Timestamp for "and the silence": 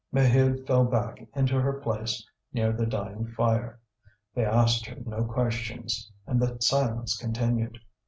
6.25-7.15